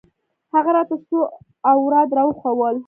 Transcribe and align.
هغه 0.53 0.71
راته 0.77 0.95
څو 1.07 1.19
اوراد 1.73 2.09
راوښوول. 2.17 2.75